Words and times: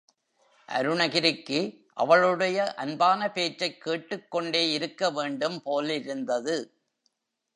அருணகிரிக்கு 0.67 1.85
அவளுடைய 1.93 2.73
அன்பான 2.73 3.31
பேச்சைக் 3.31 3.81
கேட்டுக் 3.81 4.31
கொண்டே 4.31 4.71
இருக்க 4.71 5.11
வேண்டும் 5.11 5.61
போலிருந்தது. 5.61 6.77